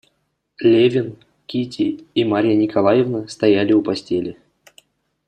Левин, 0.61 1.15
Кити 1.45 2.03
и 2.15 2.23
Марья 2.25 2.55
Николаевна 2.55 3.27
стояли 3.27 3.71
у 3.73 3.83
постели. 3.83 4.35